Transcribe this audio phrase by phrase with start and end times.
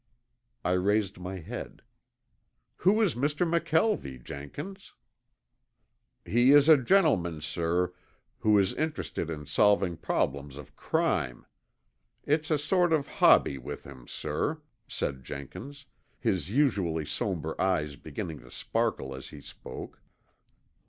[0.65, 1.83] I raised my head.
[2.77, 3.45] "Who is Mr.
[3.47, 4.93] McKelvie, Jenkins?"
[6.25, 7.93] "He is a gentleman, sir,
[8.39, 11.45] who is interested in solving problems of crime.
[12.23, 15.85] It's a sort of hobby with him, sir," said Jenkins,
[16.19, 20.01] his usually somber eyes beginning to sparkle as he spoke.